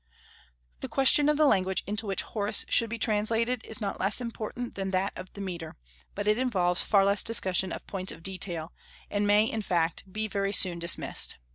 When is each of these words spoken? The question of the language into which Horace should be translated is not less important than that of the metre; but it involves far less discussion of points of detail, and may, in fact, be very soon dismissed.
The 0.79 0.89
question 0.89 1.29
of 1.29 1.37
the 1.37 1.45
language 1.45 1.83
into 1.85 2.07
which 2.07 2.23
Horace 2.23 2.65
should 2.67 2.89
be 2.89 2.97
translated 2.97 3.63
is 3.63 3.79
not 3.79 3.99
less 3.99 4.19
important 4.19 4.73
than 4.73 4.89
that 4.89 5.13
of 5.15 5.31
the 5.33 5.41
metre; 5.41 5.75
but 6.15 6.27
it 6.27 6.39
involves 6.39 6.81
far 6.81 7.05
less 7.05 7.21
discussion 7.21 7.71
of 7.71 7.85
points 7.85 8.11
of 8.11 8.23
detail, 8.23 8.73
and 9.11 9.27
may, 9.27 9.45
in 9.45 9.61
fact, 9.61 10.11
be 10.11 10.27
very 10.27 10.53
soon 10.53 10.79
dismissed. 10.79 11.37